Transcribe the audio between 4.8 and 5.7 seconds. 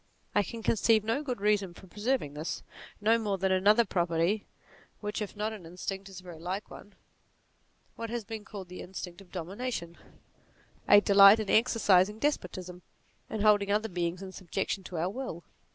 which if not an